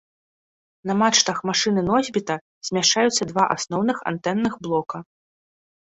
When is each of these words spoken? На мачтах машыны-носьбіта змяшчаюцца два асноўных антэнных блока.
На 0.91 0.93
мачтах 1.01 1.37
машыны-носьбіта 1.49 2.35
змяшчаюцца 2.69 3.23
два 3.33 3.43
асноўных 3.57 3.97
антэнных 4.13 4.53
блока. 4.69 4.97